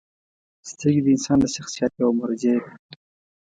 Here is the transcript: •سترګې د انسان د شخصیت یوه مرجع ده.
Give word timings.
•سترګې 0.69 1.01
د 1.03 1.07
انسان 1.15 1.37
د 1.41 1.45
شخصیت 1.55 1.91
یوه 2.01 2.13
مرجع 2.19 2.55
ده. 2.63 2.71